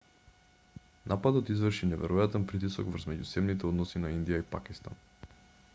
нападот 1.11 1.51
изврши 1.55 1.89
неверојатен 1.91 2.49
притисок 2.53 2.91
врз 2.95 3.07
меѓусебните 3.11 3.69
односи 3.73 4.01
на 4.07 4.13
индија 4.17 4.43
и 4.45 4.49
пакистан 4.57 4.99